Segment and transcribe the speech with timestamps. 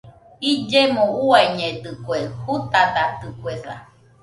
[0.51, 3.73] Illemo uiañedɨkue, jutadatɨkuesa.